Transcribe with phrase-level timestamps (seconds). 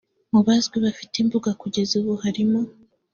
[0.33, 2.59] Mu Bazwi bafite imbuga kugeza ubu harimo